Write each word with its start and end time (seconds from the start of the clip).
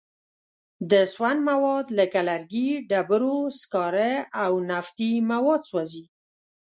د 0.91 0.93
سون 1.13 1.37
مواد 1.49 1.87
لکه 1.99 2.19
لرګي، 2.29 2.69
ډبرو 2.89 3.37
سکاره 3.59 4.11
او 4.43 4.51
نفتي 4.69 5.11
مواد 5.31 5.61
سوځي. 5.69 6.03